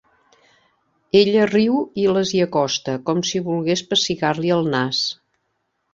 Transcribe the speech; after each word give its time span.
Ella 1.19 1.43
riu 1.49 1.83
i 2.03 2.07
les 2.17 2.33
hi 2.37 2.41
acosta, 2.45 2.95
com 3.11 3.21
si 3.33 3.45
volgués 3.51 3.87
pessigar-li 3.93 4.55
el 4.57 4.71
nas. 4.77 5.03